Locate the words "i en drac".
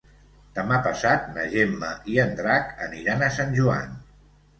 2.13-2.71